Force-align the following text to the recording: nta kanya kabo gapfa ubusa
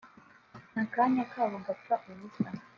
nta 0.71 0.83
kanya 0.93 1.23
kabo 1.33 1.57
gapfa 1.65 1.95
ubusa 2.09 2.49